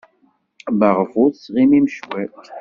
[0.79, 2.35] Maɣef ur tettɣimim cwiṭ?